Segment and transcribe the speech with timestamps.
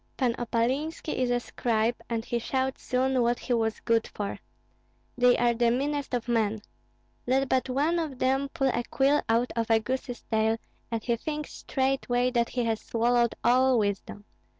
[0.17, 4.39] Pan Opalinski is a scribe, and he showed soon what he was good for.
[5.15, 6.61] They are the meanest of men!
[7.27, 10.57] Let but one of them pull a quill out of a goose's tail
[10.89, 14.25] and he thinks straightway that he has swallowed all wisdom.